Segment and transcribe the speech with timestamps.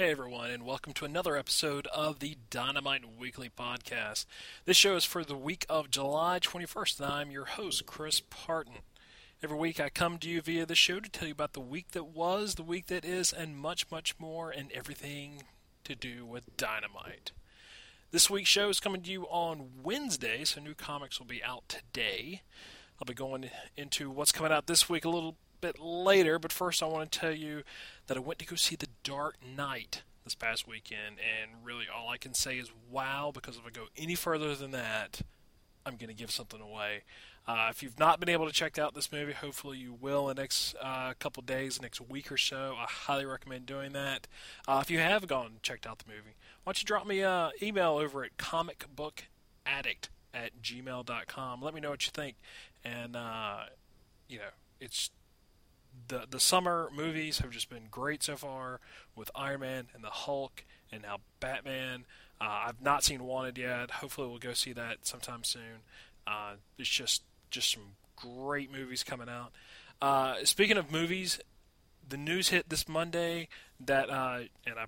[0.00, 4.24] Hey everyone, and welcome to another episode of the Dynamite Weekly Podcast.
[4.64, 8.76] This show is for the week of July 21st, and I'm your host, Chris Parton.
[9.42, 11.90] Every week I come to you via the show to tell you about the week
[11.90, 15.42] that was, the week that is, and much, much more, and everything
[15.84, 17.32] to do with Dynamite.
[18.10, 21.68] This week's show is coming to you on Wednesday, so new comics will be out
[21.68, 22.40] today.
[22.98, 26.82] I'll be going into what's coming out this week a little bit later, but first
[26.82, 27.62] I want to tell you
[28.06, 32.08] that I went to go see The Dark Knight this past weekend, and really all
[32.08, 35.22] I can say is wow, because if I go any further than that,
[35.86, 37.02] I'm going to give something away.
[37.48, 40.36] Uh, if you've not been able to check out this movie, hopefully you will in
[40.36, 42.76] the next uh, couple days, next week or so.
[42.78, 44.28] I highly recommend doing that.
[44.68, 47.22] Uh, if you have gone and checked out the movie, why don't you drop me
[47.22, 51.62] an email over at comicbookaddict at gmail.com.
[51.62, 52.36] Let me know what you think.
[52.84, 53.64] And, uh,
[54.28, 55.10] you know, it's
[56.08, 58.80] the the summer movies have just been great so far
[59.14, 62.04] with Iron Man and the Hulk and now Batman.
[62.40, 63.90] Uh, I've not seen Wanted yet.
[63.90, 65.84] Hopefully, we'll go see that sometime soon.
[66.26, 69.52] Uh, it's just just some great movies coming out.
[70.00, 71.40] Uh, speaking of movies,
[72.08, 73.48] the news hit this Monday
[73.78, 74.86] that, uh, and I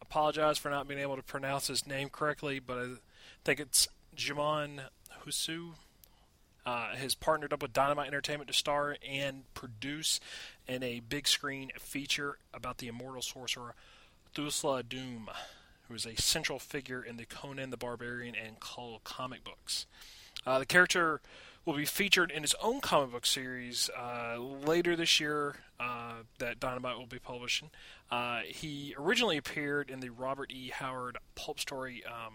[0.00, 2.86] apologize for not being able to pronounce his name correctly, but I
[3.44, 4.82] think it's Djimon
[5.24, 5.72] Hounsou
[6.64, 10.20] uh, has partnered up with Dynamite Entertainment to star and produce
[10.66, 13.74] in a big screen feature about the immortal sorcerer
[14.34, 15.28] Thulsa Doom,
[15.88, 19.86] who is a central figure in the Conan the Barbarian and Kull comic books.
[20.46, 21.20] Uh, the character
[21.64, 26.58] will be featured in his own comic book series uh, later this year uh, that
[26.58, 27.70] Dynamite will be publishing.
[28.10, 30.70] Uh, he originally appeared in the Robert E.
[30.74, 32.34] Howard pulp story um,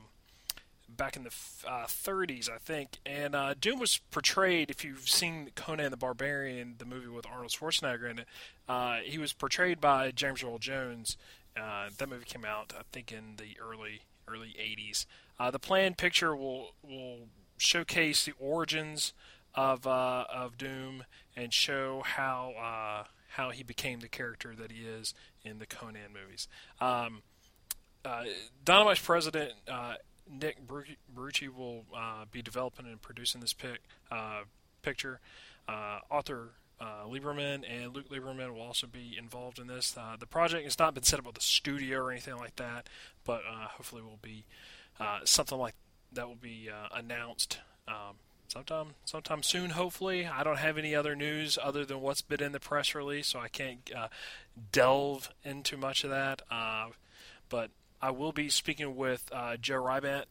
[0.90, 1.34] back in the
[1.68, 3.00] uh, 30s, I think.
[3.06, 7.52] And uh, Doom was portrayed, if you've seen Conan the Barbarian, the movie with Arnold
[7.52, 8.28] Schwarzenegger in it,
[8.68, 11.18] uh, he was portrayed by James Earl Jones.
[11.56, 15.06] Uh, that movie came out, I think, in the early early 80s.
[15.40, 19.14] Uh, the planned picture will will showcase the origins
[19.56, 25.14] of uh, of Doom and show how how he became the character that he is
[25.44, 26.48] in the Conan movies.
[26.80, 27.22] Um,
[28.64, 29.54] Dynamite's president
[30.30, 34.42] Nick Barrucci will uh, be developing and producing this pic, uh,
[34.82, 35.20] picture.
[35.68, 36.50] Uh, Arthur
[36.80, 39.96] uh, Lieberman and Luke Lieberman will also be involved in this.
[39.98, 42.88] Uh, the project has not been set up with a studio or anything like that,
[43.24, 44.46] but uh, hopefully will be
[45.24, 45.76] something like
[46.14, 48.16] that will be announced um,
[48.48, 49.72] sometime sometime soon.
[49.72, 53.28] Hopefully, I don't have any other news other than what's been in the press release,
[53.28, 53.90] so I can't
[54.72, 56.42] delve into much of that.
[57.50, 57.72] but
[58.02, 60.26] I will be speaking with uh, Joe Rybandt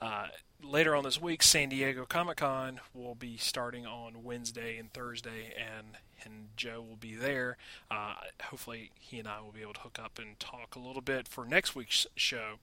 [0.00, 0.26] uh,
[0.62, 1.42] later on this week.
[1.42, 6.96] San Diego Comic Con will be starting on Wednesday and Thursday, and and Joe will
[6.96, 7.56] be there.
[7.90, 11.00] Uh, hopefully, he and I will be able to hook up and talk a little
[11.00, 12.54] bit for next week's show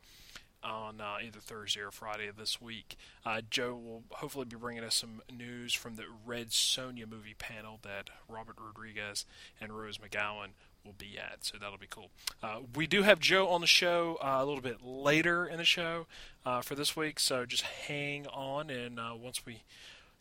[0.64, 2.96] on uh, either Thursday or Friday of this week.
[3.26, 7.80] Uh, Joe will hopefully be bringing us some news from the Red Sonja movie panel
[7.84, 9.26] that Robert Rodriguez
[9.62, 10.50] and Rose McGowan
[10.86, 11.44] will be at.
[11.44, 12.10] So that'll be cool.
[12.42, 15.66] Uh, we do have Joe on the show uh, a little bit later in the
[15.66, 16.08] show
[16.46, 18.70] uh, for this week, so just hang on.
[18.70, 19.64] And uh, once we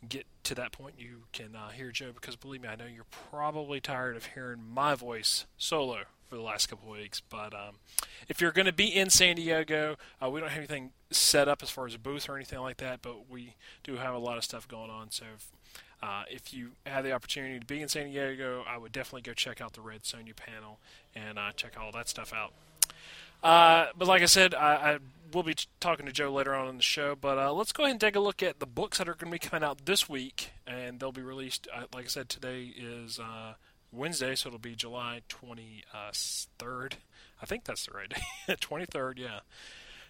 [0.09, 3.05] get to that point, you can uh, hear Joe because believe me, I know you're
[3.31, 7.21] probably tired of hearing my voice solo for the last couple weeks.
[7.21, 7.77] But um,
[8.29, 11.63] if you're going to be in San Diego, uh, we don't have anything set up
[11.63, 14.37] as far as a booth or anything like that, but we do have a lot
[14.37, 15.11] of stuff going on.
[15.11, 15.47] So if,
[16.05, 19.33] uh, if you have the opportunity to be in San Diego, I would definitely go
[19.33, 20.79] check out the Red Sonja panel
[21.15, 22.53] and uh, check all that stuff out.
[23.43, 24.99] Uh, but like I said, I, I,
[25.33, 27.17] will be talking to Joe later on in the show.
[27.19, 29.33] But uh, let's go ahead and take a look at the books that are going
[29.33, 31.67] to be coming out this week, and they'll be released.
[31.75, 33.55] Uh, like I said, today is uh,
[33.91, 36.93] Wednesday, so it'll be July 23rd.
[37.41, 38.09] I think that's the right
[38.47, 38.57] day.
[38.57, 39.41] 23rd, yeah.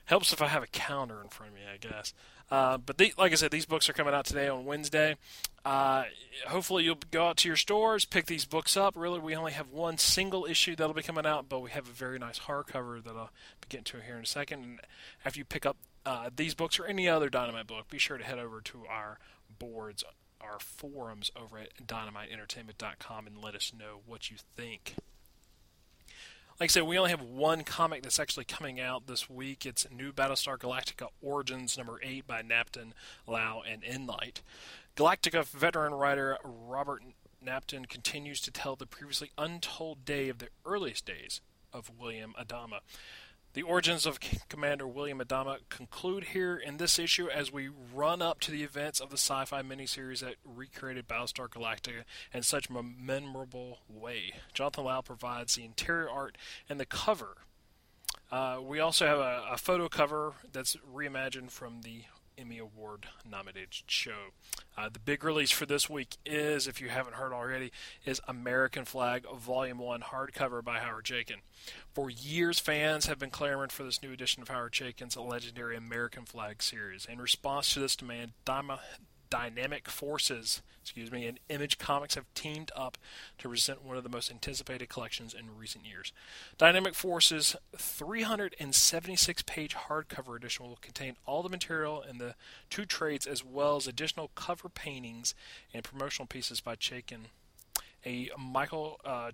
[0.07, 2.13] Helps if I have a calendar in front of me, I guess.
[2.51, 5.17] Uh, but the, like I said, these books are coming out today on Wednesday.
[5.65, 6.05] Uh,
[6.47, 8.95] hopefully, you'll go out to your stores, pick these books up.
[8.97, 11.93] Really, we only have one single issue that'll be coming out, but we have a
[11.93, 13.31] very nice hardcover that I'll
[13.61, 14.63] be getting to here in a second.
[14.63, 14.81] And
[15.25, 18.25] after you pick up uh, these books or any other Dynamite book, be sure to
[18.25, 19.19] head over to our
[19.59, 20.05] boards,
[20.41, 24.97] our forums over at dynamiteentertainment.com and let us know what you think
[26.61, 29.67] like I said, we only have one comic that's actually coming out this week.
[29.67, 32.93] It's New Battlestar Galactica Origins number 8 by Napton,
[33.27, 34.41] Lau, and Enlight.
[34.97, 37.03] Galactica veteran writer Robert
[37.45, 41.41] Napton continues to tell the previously untold day of the earliest days
[41.73, 42.79] of William Adama.
[43.55, 44.19] The origins of
[44.49, 48.99] Commander William Adama conclude here in this issue as we run up to the events
[48.99, 52.03] of the sci fi miniseries that recreated Battlestar Galactica
[52.33, 54.33] in such a memorable way.
[54.53, 56.37] Jonathan Lau provides the interior art
[56.69, 57.37] and the cover
[58.33, 62.03] Uh, we also have a, a, photo cover that's reimagined from the
[62.37, 64.33] Emmy Award nominated show.
[64.77, 67.71] Uh, the big release for this week is, if you haven't heard already,
[68.05, 71.41] is American Flagg Volume 1 hardcover by Howard Chaykin.
[71.95, 76.25] For years, fans have been clamoring for this new edition of Howard Chaykin's legendary American
[76.25, 77.07] Flagg series.
[77.07, 78.33] In response to this demand,
[79.35, 82.97] Dynamic Forces, excuse me, and Image Comics have teamed up
[83.39, 86.13] to present one of the most anticipated collections in recent years.
[86.57, 92.37] Dynamic Forces 376-page hardcover edition will contain all the material in the
[92.71, 95.35] two trades as well as additional cover paintings
[95.73, 97.27] and promotional pieces by Chaykin.
[98.07, 99.33] A Michael uh,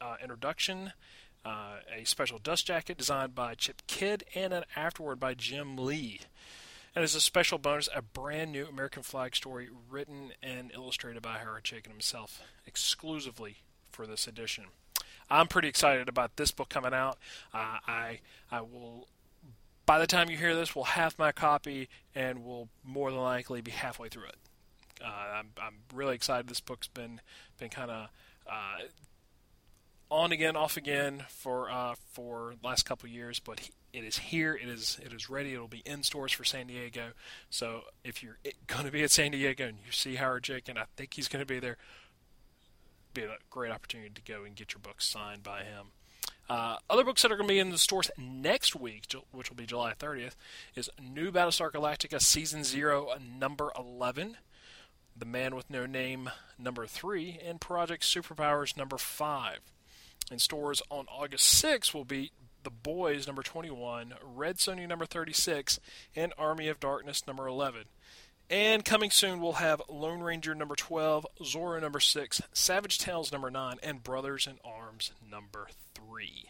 [0.00, 0.94] uh, introduction,
[1.44, 6.20] uh, a special dust jacket designed by Chip Kidd, and an afterword by Jim Lee.
[6.94, 11.38] And as a special bonus, a brand new American Flagg story written and illustrated by
[11.38, 13.56] Howard Chaykin himself, exclusively
[13.90, 14.66] for this edition.
[15.28, 17.18] I'm pretty excited about this book coming out.
[17.52, 18.20] Uh, I
[18.50, 19.08] I will.
[19.86, 23.60] By the time you hear this, we'll have my copy, and we'll more than likely
[23.60, 24.36] be halfway through it.
[25.04, 26.48] Uh, I'm I'm really excited.
[26.48, 27.20] This book's been
[27.58, 28.08] been kind of
[28.46, 28.84] uh,
[30.10, 34.54] on again, off again for uh, for last couple years, but it is here.
[34.54, 35.54] It is it is ready.
[35.54, 37.12] It'll be in stores for San Diego.
[37.48, 40.84] So if you're going to be at San Diego and you see Howard Chaykin, I
[40.96, 41.76] think he's going to be there.
[43.14, 45.92] Be a great opportunity to go and get your book signed by him.
[46.50, 49.56] Uh, other books that are going to be in the stores next week, which will
[49.56, 50.34] be July 30th,
[50.74, 53.08] is New Battlestar Galactica Season Zero,
[53.38, 54.36] Number 11,
[55.16, 59.60] The Man with No Name, Number Three, and Project Superpowers, Number Five.
[60.30, 62.32] In stores on August 6th will be
[62.64, 65.78] The Boys number 21, Red Sonja number 36,
[66.16, 67.84] and Army of Darkness number 11.
[68.50, 73.50] And coming soon, we'll have Lone Ranger number 12, Zorro number 6, Savage Tales number
[73.50, 76.46] 9, and Brothers in Arms number 3.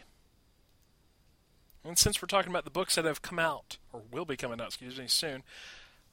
[1.85, 4.61] And since we're talking about the books that have come out, or will be coming
[4.61, 5.43] out, excuse me, soon,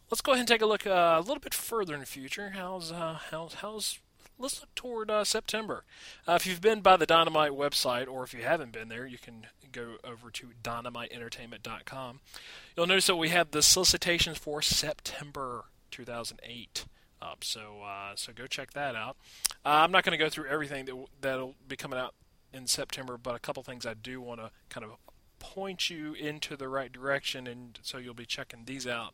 [0.09, 2.51] let's go ahead and take a look uh, a little bit further in the future.
[2.55, 3.99] How's uh, how's how's
[4.41, 5.83] let's look toward uh, September.
[6.27, 9.17] Uh, if you've been by the Dynamite website, or if you haven't been there, you
[9.17, 12.19] can go over to dynamiteentertainment.com.
[12.75, 16.85] You'll notice that we have the solicitations for September 2008
[17.21, 17.43] up.
[17.43, 19.15] So uh, so go check that out.
[19.65, 22.15] Uh, I'm not going to go through everything that that'll be coming out
[22.53, 24.91] in September, but a couple things I do want to kind of
[25.39, 29.13] point you into the right direction, and so you'll be checking these out.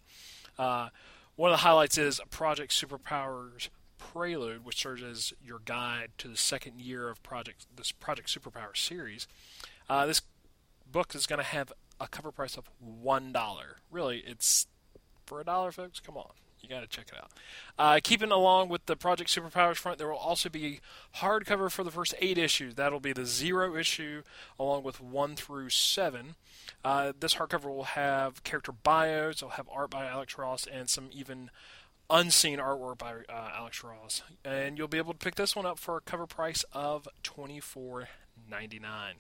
[0.57, 0.89] Uh,
[1.35, 6.37] one of the highlights is Project Superpowers Prelude, which serves as your guide to the
[6.37, 9.27] second year of project this Project Superpower series.
[9.89, 10.21] Uh, this
[10.91, 13.77] book is going to have a cover price of one dollar.
[13.91, 14.67] Really, it's
[15.25, 15.99] for a dollar, folks.
[15.99, 17.31] Come on, you got to check it out.
[17.77, 20.79] Uh, keeping along with the Project Superpowers front, there will also be
[21.17, 22.75] hardcover for the first eight issues.
[22.75, 24.23] That'll be the zero issue,
[24.59, 26.35] along with one through seven.
[26.83, 29.37] Uh, this hardcover will have character bios.
[29.37, 31.49] It'll have art by Alex Ross and some even
[32.09, 35.79] unseen artwork by uh, Alex Ross, and you'll be able to pick this one up
[35.79, 38.07] for a cover price of twenty four
[38.49, 39.15] ninety nine.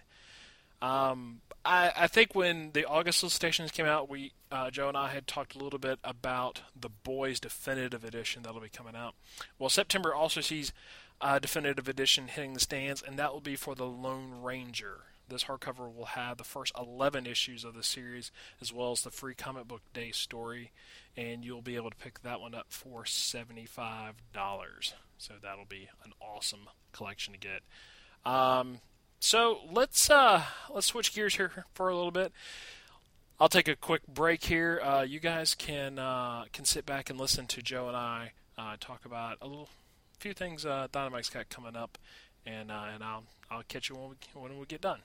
[0.81, 5.09] Um, I, I, think when the August solicitations came out, we uh, Joe and I
[5.09, 9.15] had talked a little bit about the Boys Definitive Edition that'll be coming out.
[9.57, 10.71] Well, September also sees
[11.19, 15.01] a definitive edition hitting the stands, and that will be for the Lone Ranger.
[15.29, 19.11] This hardcover will have the first 11 issues of the series, as well as the
[19.11, 20.71] free comic book day story,
[21.15, 24.13] and you'll be able to pick that one up for $75.
[25.17, 27.61] So that'll be an awesome collection to get.
[28.25, 28.79] Um,
[29.19, 32.31] so let's uh, let's switch gears here for a little bit.
[33.39, 34.81] I'll take a quick break here.
[34.83, 38.75] Uh, you guys can uh, can sit back and listen to Joe and I uh,
[38.79, 39.69] talk about a little
[40.19, 41.97] few things uh, Dynamite's got coming up,
[42.45, 44.99] and uh, and I'll I'll catch you when we when we get done.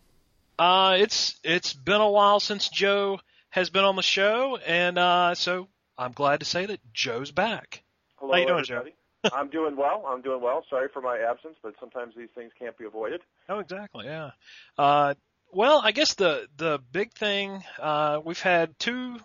[0.59, 5.35] Uh, it's it's been a while since Joe has been on the show, and uh,
[5.35, 5.69] so
[5.99, 7.83] I'm glad to say that Joe's back.
[8.17, 8.91] Hello, How you doing, everybody.
[8.91, 9.31] Joe?
[9.35, 10.05] I'm doing well.
[10.07, 10.65] I'm doing well.
[10.69, 13.21] Sorry for my absence, but sometimes these things can't be avoided.
[13.49, 14.07] Oh, exactly.
[14.07, 14.31] Yeah.
[14.77, 15.15] Uh,
[15.53, 19.19] well, I guess the the big thing uh, we've had two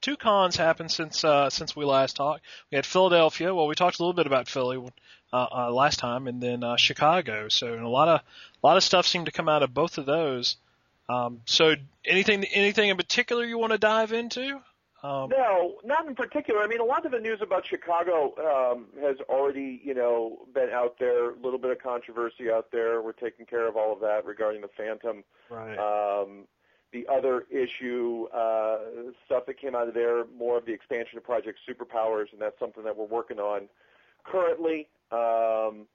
[0.00, 2.42] two cons happen since uh, since we last talked.
[2.70, 3.54] We had Philadelphia.
[3.54, 4.78] Well, we talked a little bit about Philly
[5.32, 7.48] uh, uh, last time, and then uh, Chicago.
[7.48, 10.06] So, a lot of a lot of stuff seemed to come out of both of
[10.06, 10.56] those.
[11.10, 11.74] Um, so,
[12.04, 14.60] anything anything in particular you want to dive into?
[15.02, 16.60] Um, no, not in particular.
[16.60, 20.68] I mean, a lot of the news about Chicago um, has already, you know, been
[20.72, 21.30] out there.
[21.30, 23.00] A little bit of controversy out there.
[23.00, 25.24] We're taking care of all of that regarding the Phantom.
[25.48, 25.78] Right.
[25.78, 26.46] Um,
[26.92, 28.78] the other issue, uh,
[29.24, 32.58] stuff that came out of there, more of the expansion of Project Superpowers, and that's
[32.58, 33.68] something that we're working on
[34.24, 34.88] currently.
[35.12, 35.86] Um,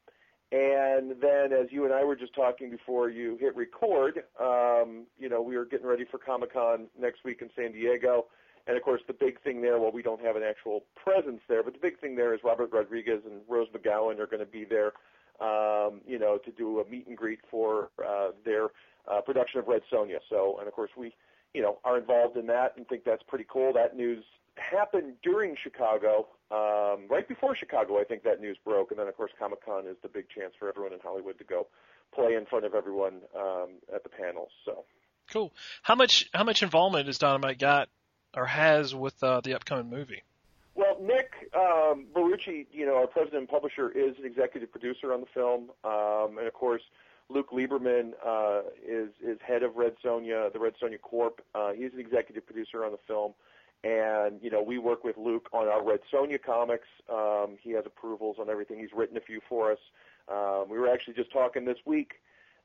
[0.52, 5.28] And then, as you and I were just talking before you hit record, um, you
[5.28, 8.26] know, we are getting ready for Comic Con next week in San Diego.
[8.68, 11.64] And of course, the big thing there, well, we don't have an actual presence there,
[11.64, 14.66] but the big thing there is Robert Rodriguez and Rose McGowan are going to be
[14.66, 14.94] there,
[15.40, 18.70] um, you know, to do a meet and greet for uh, their
[19.12, 20.18] uh, production of Red Sonja.
[20.30, 21.14] So, and of course, we,
[21.54, 23.74] you know, are involved in that and think that's pretty cool.
[23.74, 24.24] That news
[24.58, 28.00] happened during Chicago, um, right before Chicago.
[28.00, 30.54] I think that news broke, and then of course Comic Con is the big chance
[30.58, 31.68] for everyone in Hollywood to go
[32.14, 34.50] play in front of everyone um, at the panels.
[34.66, 34.86] So
[35.32, 35.54] cool.
[35.82, 37.90] How much how much involvement has Dynamite got
[38.36, 40.24] or has with uh, the upcoming movie?
[40.76, 45.22] Well, Nick um, Barrucci, you know, our president and publisher, is an executive producer on
[45.22, 46.82] the film, um, and of course.
[47.28, 51.42] Luke Lieberman uh, is is head of Red Sonja, the Red Sonja Corp.
[51.56, 53.34] Uh, he's an executive producer on the film.
[53.86, 56.88] And, you know, we work with Luke on our Red Sonja comics.
[57.08, 58.80] Um, he has approvals on everything.
[58.80, 59.80] He's written a few for us.
[60.28, 62.16] Um, we were actually just talking this week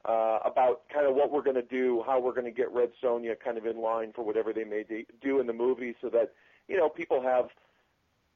[0.07, 2.93] uh, about kind of what we're going to do, how we're going to get Red
[3.03, 4.83] Sonja kind of in line for whatever they may
[5.21, 6.33] do in the movie so that,
[6.69, 7.51] you know, people have–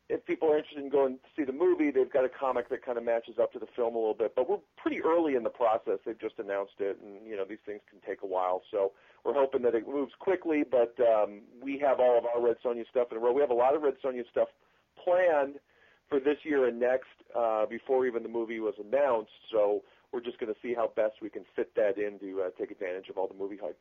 [0.08, 2.84] if people are interested in going to see the movie, they've got a comic that
[2.84, 4.34] kind of matches up to the film a little bit.
[4.36, 5.98] But we're pretty early in the process.
[6.04, 8.62] They've just announced it, and you know these things can take a while.
[8.70, 8.92] So
[9.24, 10.62] we're hoping that it moves quickly.
[10.68, 13.32] But um, we have all of our Red Sonja stuff in a row.
[13.32, 14.48] We have a lot of Red Sonja stuff
[15.02, 15.56] planned
[16.08, 19.32] for this year and next uh, before even the movie was announced.
[19.50, 19.82] So
[20.12, 22.70] we're just going to see how best we can fit that in to uh, take
[22.70, 23.78] advantage of all the movie hype.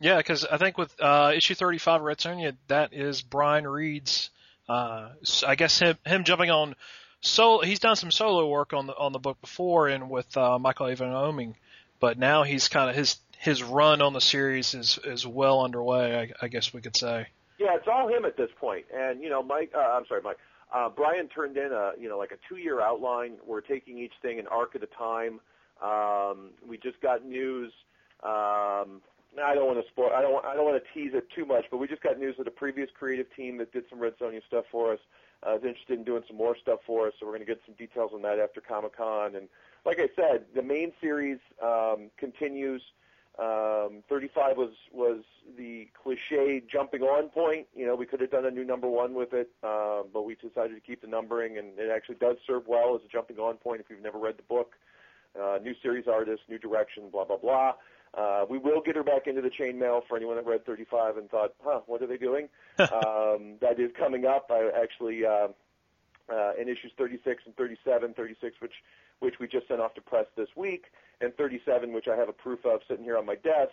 [0.00, 4.30] Yeah, because I think with uh, issue 35 of Red Sonja, that is Brian Reed's
[4.68, 5.10] uh,
[5.46, 6.74] I guess him him jumping on
[7.20, 7.62] solo.
[7.62, 10.88] He's done some solo work on the on the book before, and with uh, Michael
[10.88, 11.54] Avon Oeming,
[12.00, 16.32] but now he's kind of his his run on the series is is well underway.
[16.40, 17.26] I, I guess we could say.
[17.58, 19.72] Yeah, it's all him at this point, and you know, Mike.
[19.74, 20.38] Uh, I'm sorry, Mike.
[20.72, 23.34] Uh, Brian turned in a you know like a two year outline.
[23.46, 25.40] We're taking each thing an arc at a time.
[25.82, 27.72] Um, we just got news
[28.22, 29.02] um,
[29.40, 30.10] I don't want to spoil.
[30.14, 30.44] I don't.
[30.44, 32.50] I don't want to tease it too much, but we just got news that a
[32.50, 34.98] previous creative team that did some Red Sonja stuff for us
[35.46, 37.14] uh, is interested in doing some more stuff for us.
[37.18, 39.36] So we're going to get some details on that after Comic Con.
[39.36, 39.48] And
[39.86, 42.82] like I said, the main series um, continues.
[43.38, 45.22] Um, 35 was was
[45.56, 47.66] the cliche jumping on point.
[47.74, 50.34] You know, we could have done a new number one with it, uh, but we
[50.34, 53.56] decided to keep the numbering, and it actually does serve well as a jumping on
[53.56, 54.74] point if you've never read the book.
[55.40, 57.72] Uh, new series artist, new direction, blah blah blah.
[58.14, 61.30] Uh, we will get her back into the chainmail for anyone that read 35 and
[61.30, 62.48] thought, huh, what are they doing?
[62.78, 64.50] um, that is coming up.
[64.50, 65.48] I actually, uh,
[66.30, 68.74] uh, in issues 36 and 37, 36, which,
[69.20, 70.86] which we just sent off to press this week,
[71.20, 73.72] and 37, which I have a proof of sitting here on my desk,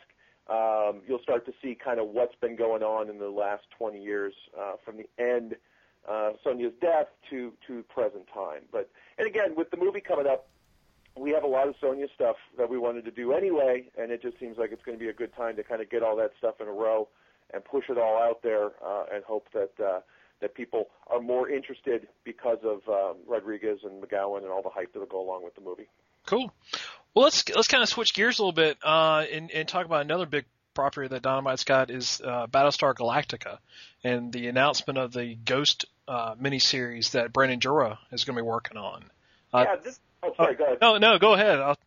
[0.49, 4.01] um, you'll start to see kind of what's been going on in the last 20
[4.01, 5.55] years uh, from the end
[6.07, 8.63] uh, Sonja's death to to present time.
[8.71, 10.47] But and again, with the movie coming up,
[11.19, 14.21] we have a lot of Sonja stuff that we wanted to do anyway, and it
[14.21, 16.15] just seems like it's going to be a good time to kind of get all
[16.15, 17.07] that stuff in a row
[17.53, 19.99] and push it all out there, uh, and hope that uh,
[20.41, 24.93] that people are more interested because of um, Rodriguez and McGowan and all the hype
[24.93, 25.89] that'll go along with the movie.
[26.25, 26.51] Cool.
[27.13, 30.01] Well, let's let's kind of switch gears a little bit uh, and, and talk about
[30.01, 33.57] another big property that Dynamite's got is uh, Battlestar Galactica,
[34.03, 38.47] and the announcement of the Ghost uh, miniseries that Brandon Jerwa is going to be
[38.47, 39.03] working on.
[39.51, 40.55] Uh, yeah, this Oh, sorry.
[40.55, 40.77] Go ahead.
[40.81, 41.59] No, no, go ahead.
[41.59, 41.77] I'll...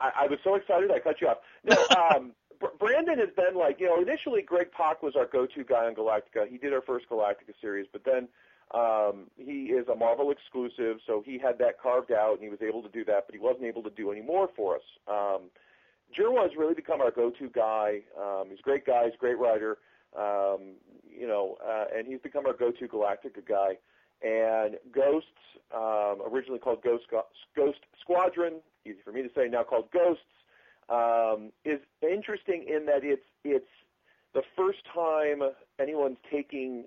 [0.00, 1.38] I, I was so excited I cut you off.
[1.64, 1.76] No,
[2.16, 2.32] um,
[2.78, 6.48] Brandon has been like, you know, initially Greg Pak was our go-to guy on Galactica.
[6.48, 8.28] He did our first Galactica series, but then
[8.74, 12.60] um, he is a Marvel exclusive, so he had that carved out, and he was
[12.62, 14.82] able to do that, but he wasn't able to do any more for us.
[15.06, 15.50] Um,
[16.16, 18.02] Jerwa has really become our go-to guy.
[18.18, 19.04] Um, he's a great guy.
[19.04, 19.78] He's a great writer.
[20.16, 23.78] Um, you know, uh, and he's become our go-to Galactica guy.
[24.22, 25.28] And Ghosts,
[25.74, 27.04] um, originally called Ghost,
[27.54, 30.22] Ghost Squadron, easy for me to say, now called Ghosts,
[30.88, 33.66] um, is interesting in that it's it's
[34.34, 35.42] the first time
[35.78, 36.84] anyone's taking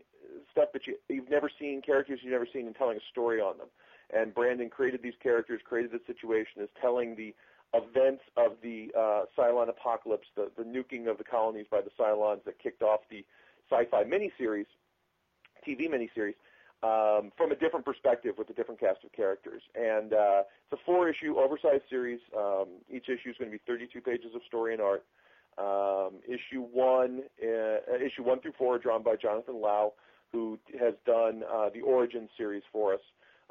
[0.51, 3.57] stuff that you, you've never seen, characters you've never seen, and telling a story on
[3.57, 3.67] them.
[4.13, 7.33] And Brandon created these characters, created the situation, is telling the
[7.73, 12.43] events of the uh, Cylon apocalypse, the, the nuking of the colonies by the Cylons
[12.45, 13.25] that kicked off the
[13.69, 14.65] sci-fi miniseries,
[15.65, 16.35] TV miniseries,
[16.83, 19.61] um, from a different perspective with a different cast of characters.
[19.75, 22.19] And uh, it's a four-issue oversized series.
[22.35, 25.05] Um, each issue is going to be 32 pages of story and art.
[25.57, 29.93] Um, issue one, uh, issue one through four, are drawn by Jonathan Lau,
[30.31, 33.01] who has done uh, the Origin series for us.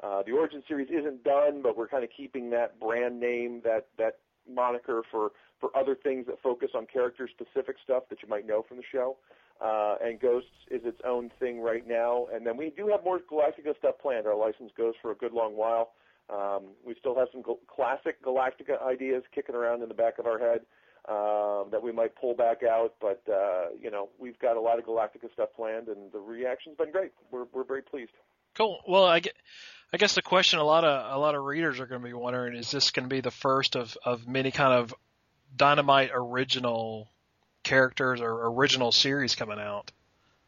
[0.03, 3.87] Uh, the Origin series isn't done, but we're kind of keeping that brand name, that
[3.97, 4.17] that
[4.49, 8.77] moniker for for other things that focus on character-specific stuff that you might know from
[8.77, 9.15] the show
[9.61, 12.27] uh, and Ghosts is its own thing right now.
[12.33, 14.25] And then we do have more Galactica stuff planned.
[14.25, 15.91] Our license goes for a good long while.
[16.29, 20.39] Um, we still have some classic Galactica ideas kicking around in the back of our
[20.39, 20.61] head
[21.09, 24.79] um, that we might pull back out, but uh, you know we've got a lot
[24.79, 27.11] of Galactica stuff planned, and the reaction's been great.
[27.31, 28.11] We're we're very pleased.
[28.55, 28.79] Cool.
[28.87, 29.33] Well, I get,
[29.91, 32.13] I guess the question a lot of a lot of readers are going to be
[32.13, 34.93] wondering is this going to be the first of of many kind of
[35.55, 37.09] Dynamite original
[37.63, 39.91] characters or original series coming out?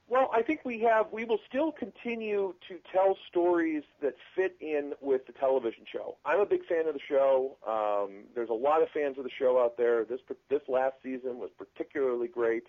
[0.08, 1.08] Well, I think we have.
[1.12, 6.18] We will still continue to tell stories that fit in with the television show.
[6.24, 7.58] I'm a big fan of the show.
[7.66, 10.06] Um, there's a lot of fans of the show out there.
[10.06, 12.66] This this last season was particularly great.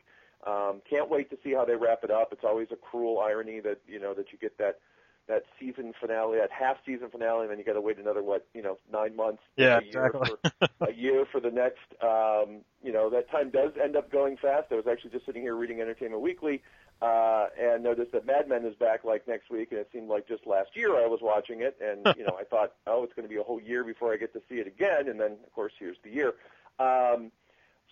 [0.47, 2.33] Um, can't wait to see how they wrap it up.
[2.33, 4.79] It's always a cruel irony that you know that you get that
[5.29, 8.47] that season finale, that half season finale, and then you got to wait another what
[8.55, 10.31] you know nine months, yeah, a year exactly.
[10.79, 11.85] for a year for the next.
[12.03, 14.67] Um, you know that time does end up going fast.
[14.71, 16.63] I was actually just sitting here reading Entertainment Weekly
[17.03, 20.29] uh, and noticed that Mad Men is back like next week, and it seemed like
[20.29, 23.29] just last year I was watching it, and you know I thought, oh, it's going
[23.29, 25.53] to be a whole year before I get to see it again, and then of
[25.55, 26.35] course here's the year.
[26.79, 27.31] Um,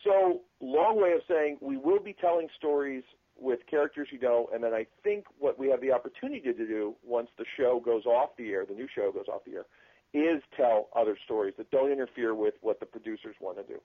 [0.04, 3.04] so long way of saying we will be telling stories
[3.42, 6.94] with characters you know, and then I think what we have the opportunity to do
[7.04, 9.66] once the show goes off the air, the new show goes off the air,
[10.14, 13.80] is tell other stories that don't interfere with what the producers want to do.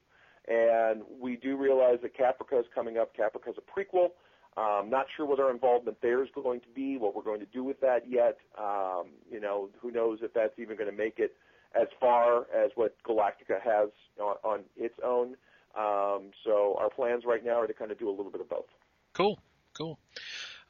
[0.48, 3.16] And we do realize that Caprica is coming up.
[3.16, 4.10] Caprica is a prequel.
[4.58, 7.46] Um, not sure what our involvement there is going to be, what we're going to
[7.46, 8.38] do with that yet.
[8.58, 11.34] Um, you know, who knows if that's even going to make it
[11.80, 15.36] as far as what Galactica has on, on its own.
[15.78, 18.50] Um, so our plans right now are to kind of do a little bit of
[18.50, 18.66] both.
[19.14, 19.38] Cool,
[19.78, 20.00] cool.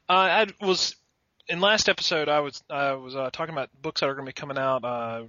[0.08, 0.96] Uh, I was
[1.48, 2.28] in last episode.
[2.28, 4.84] I was I was uh, talking about books that are going to be coming out.
[4.84, 5.22] Uh,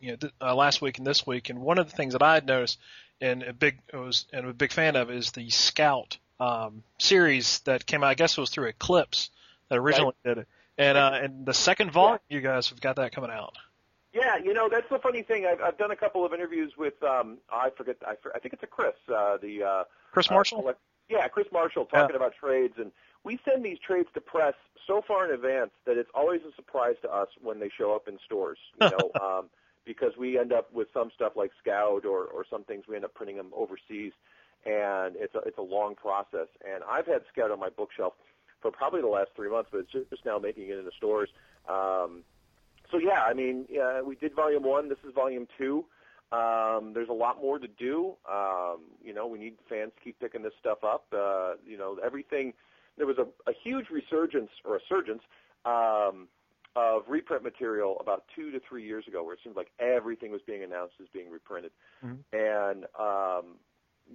[0.00, 2.22] you know, th- uh, last week and this week, and one of the things that
[2.22, 2.78] I had noticed
[3.20, 7.86] and a big was and a big fan of is the Scout um, series that
[7.86, 8.08] came out.
[8.08, 9.30] I guess it was through Eclipse
[9.68, 10.34] that originally right.
[10.34, 12.36] did it, and uh, and the second volume, yeah.
[12.36, 13.56] you guys have got that coming out.
[14.12, 15.46] Yeah, you know that's the funny thing.
[15.46, 18.62] I've, I've done a couple of interviews with um, I forget I, I think it's
[18.62, 20.66] a Chris uh, the uh, Chris Marshall.
[20.66, 20.72] Uh,
[21.08, 22.16] yeah, Chris Marshall talking yeah.
[22.16, 22.92] about trades, and
[23.24, 24.54] we send these trades to press
[24.86, 28.08] so far in advance that it's always a surprise to us when they show up
[28.08, 28.58] in stores.
[28.80, 29.50] You know, um,
[29.84, 33.04] because we end up with some stuff like Scout or or some things we end
[33.04, 34.12] up printing them overseas,
[34.64, 36.48] and it's a it's a long process.
[36.64, 38.14] And I've had Scout on my bookshelf
[38.60, 41.28] for probably the last three months, but it's just, just now making it into stores.
[41.68, 42.24] Um,
[42.90, 44.88] so yeah, I mean, yeah, we did volume one.
[44.88, 45.84] This is volume two.
[46.30, 48.14] Um, there's a lot more to do.
[48.30, 51.06] Um, you know, we need fans to keep picking this stuff up.
[51.12, 52.52] Uh, you know, everything.
[52.98, 55.22] There was a, a huge resurgence or a surgence
[55.64, 56.28] um,
[56.76, 60.42] of reprint material about two to three years ago, where it seemed like everything was
[60.46, 61.72] being announced as being reprinted,
[62.04, 62.16] mm-hmm.
[62.32, 63.56] and um,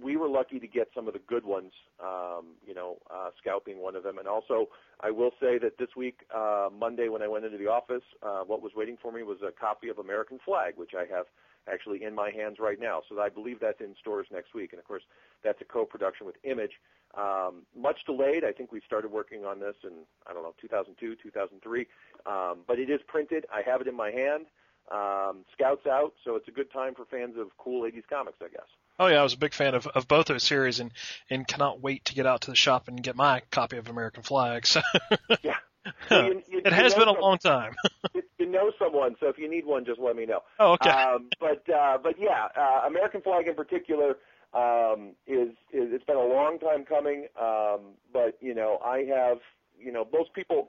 [0.02, 1.72] we were lucky to get some of the good ones.
[2.02, 4.68] Um, you know, uh, Scout being one of them, and also
[5.00, 8.42] I will say that this week, uh, Monday, when I went into the office, uh,
[8.46, 11.26] what was waiting for me was a copy of American Flagg, which I have
[11.72, 13.02] actually in my hands right now.
[13.08, 14.72] So I believe that's in stores next week.
[14.72, 15.02] And of course,
[15.42, 16.72] that's a co-production with Image.
[17.16, 18.44] Um, much delayed.
[18.44, 19.92] I think we started working on this in,
[20.26, 21.86] I don't know, 2002, 2003.
[22.26, 23.46] Um, but it is printed.
[23.52, 24.46] I have it in my hand.
[24.90, 28.48] Um, Scouts out, so it's a good time for fans of cool 80s comics, I
[28.48, 28.66] guess.
[28.98, 30.92] Oh yeah, I was a big fan of, of both those series, and
[31.28, 34.22] and cannot wait to get out to the shop and get my copy of American
[34.22, 34.66] Flagg.
[34.66, 34.82] So
[35.42, 35.56] yeah,
[36.08, 37.74] so you, you, it has been a long time.
[38.38, 40.40] you know someone, so if you need one, just let me know.
[40.58, 40.90] Oh, okay.
[40.90, 44.16] Um, but uh, but yeah, uh, American Flagg in particular
[44.54, 47.26] um, is, is it's been a long time coming.
[47.40, 49.38] Um, but you know, I have
[49.78, 50.68] you know most people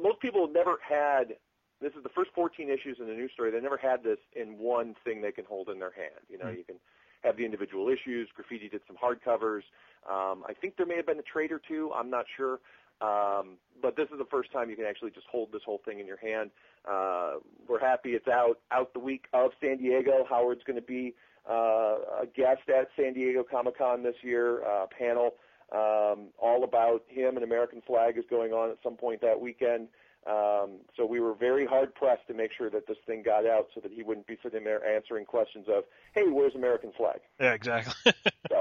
[0.00, 1.36] most people have never had.
[1.80, 3.50] This is the first 14 issues in the news story.
[3.50, 6.24] They never had this in one thing they can hold in their hand.
[6.30, 6.56] You know, mm-hmm.
[6.56, 6.76] you can
[7.22, 8.28] have the individual issues.
[8.32, 9.62] Graphitti did some hardcovers.
[10.08, 11.90] Um, I think there may have been a trade or two.
[11.94, 12.60] I'm not sure.
[13.00, 16.00] Um, but this is the first time you can actually just hold this whole thing
[16.00, 16.50] in your hand.
[16.88, 17.34] Uh,
[17.68, 20.24] we're happy it's out out the week of San Diego.
[20.28, 21.14] Howard's going to be
[21.48, 24.64] uh, a guest at San Diego Comic Con this year.
[24.64, 25.34] Uh, panel
[25.72, 29.88] um, all about him and American Flagg is going on at some point that weekend.
[30.26, 33.68] Um, so we were very hard pressed to make sure that this thing got out
[33.74, 37.52] so that he wouldn't be sitting there answering questions of, "Hey, where's American Flagg?" Yeah,
[37.52, 38.12] exactly.
[38.48, 38.55] so.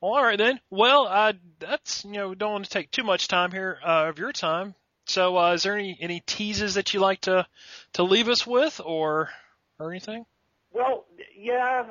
[0.00, 0.60] Well, all right then.
[0.70, 4.18] Well, uh, that's you know, don't want to take too much time here uh, of
[4.18, 4.74] your time.
[5.06, 7.46] So, uh, is there any any teases that you like to
[7.94, 9.30] to leave us with, or
[9.78, 10.26] or anything?
[10.72, 11.06] Well,
[11.36, 11.86] yeah,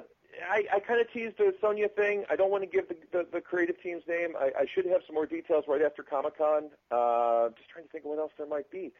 [0.49, 2.25] I, I kind of teased the Sonja thing.
[2.29, 4.35] I don't want to give the, the, the creative team's name.
[4.39, 6.69] I, I should have some more details right after Comic Con.
[6.91, 8.91] Uh, just trying to think of what else there might be.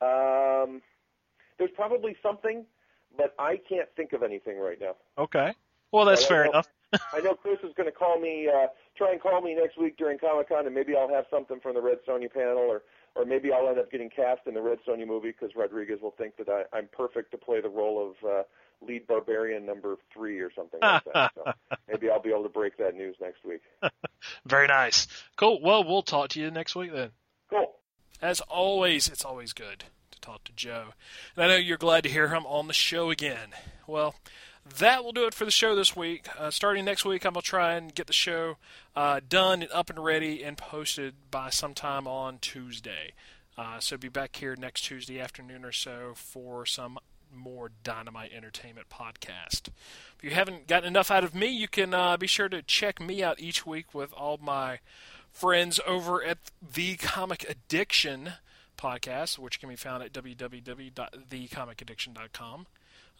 [0.00, 0.82] Um,
[1.58, 2.64] there's probably something,
[3.16, 4.96] but I can't think of anything right now.
[5.18, 5.52] Okay.
[5.92, 6.68] Well, that's fair know, enough.
[6.92, 9.96] I know Chris is going to call me, uh, try and call me next week
[9.96, 12.82] during Comic Con, and maybe I'll have something from the Red Sonja panel, or
[13.16, 16.14] or maybe I'll end up getting cast in the Red Sonja movie because Rodriguez will
[16.18, 18.42] think that I, I'm perfect to play the role of uh,
[18.86, 21.32] lead barbarian number three or something like that.
[21.34, 21.52] So
[21.88, 23.62] maybe I'll be able to break that news next week.
[24.44, 25.06] Very nice.
[25.36, 25.60] Cool.
[25.62, 27.10] Well, we'll talk to you next week then.
[27.48, 27.72] Cool.
[28.20, 30.88] As always, it's always good to talk to Joe.
[31.34, 33.50] And I know you're glad to hear him on the show again.
[33.86, 34.14] Well,
[34.78, 36.26] that will do it for the show this week.
[36.38, 38.56] Uh, starting next week, I'm going to try and get the show
[38.94, 43.12] uh, done and up and ready and posted by sometime on Tuesday.
[43.56, 46.98] Uh, so be back here next Tuesday afternoon or so for some
[47.34, 49.68] more Dynamite Entertainment podcast.
[50.16, 53.00] If you haven't gotten enough out of me, you can uh, be sure to check
[53.00, 54.80] me out each week with all my
[55.32, 56.38] friends over at
[56.74, 58.32] the Comic Addiction
[58.76, 62.66] podcast, which can be found at www.thecomicaddiction.com.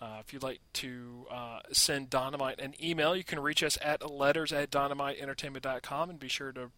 [0.00, 4.10] Uh, if you'd like to uh, send Dynamite an email, you can reach us at
[4.10, 6.70] letters at dynamiteentertainment.com and be sure to